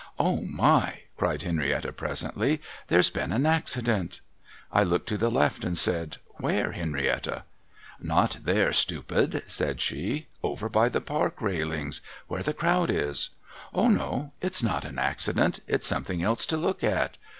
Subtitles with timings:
[0.29, 4.19] 'Oh my!' cried Henrietta presently.' There's been an accident!'
[4.73, 7.43] I looked to the left, and said,' Where, Henrietta?''
[7.99, 12.01] Not there, stupid!' said she.' Over by the Park railings.
[12.27, 13.29] Where the crowd is.
[13.75, 17.17] Oh no, it's not an accident, it's something else to look at